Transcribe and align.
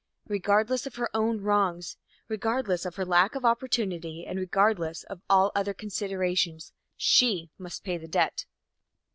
Regardless 0.27 0.87
of 0.87 0.95
her 0.95 1.11
own 1.15 1.41
wrongs, 1.41 1.95
regardless 2.27 2.87
of 2.87 2.95
her 2.95 3.05
lack 3.05 3.35
of 3.35 3.45
opportunity 3.45 4.25
and 4.25 4.39
regardless 4.39 5.03
of 5.03 5.21
all 5.29 5.51
other 5.53 5.75
considerations, 5.75 6.73
she 6.97 7.51
must 7.59 7.83
pay 7.83 7.99
that 7.99 8.09
debt. 8.09 8.45